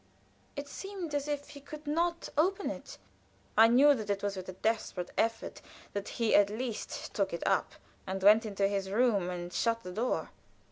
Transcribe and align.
It 0.55 0.67
seemed 0.67 1.13
as 1.13 1.27
if 1.27 1.49
he 1.49 1.59
could 1.61 1.85
not 1.85 2.27
open 2.35 2.71
it. 2.71 2.97
I 3.55 3.67
knew 3.67 3.93
that 3.93 4.09
it 4.09 4.23
was 4.23 4.35
with 4.35 4.49
a 4.49 4.53
desperate 4.53 5.11
effort 5.15 5.61
that 5.93 6.09
he 6.17 6.33
at 6.33 6.49
last 6.49 7.13
took 7.13 7.31
it 7.33 7.43
up, 7.45 7.73
and 8.07 8.23
went 8.23 8.43
into 8.43 8.67
his 8.67 8.89
room 8.89 9.29
and 9.29 9.53
shut 9.53 9.83
the 9.83 9.91
door. 9.91 10.31